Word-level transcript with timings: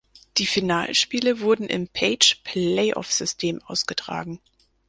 Die 0.39 0.47
Finalspiele 0.47 1.41
wurden 1.41 1.67
im 1.67 1.87
Page-Playoff-System 1.87 3.61
ausgetragen. 3.61 4.39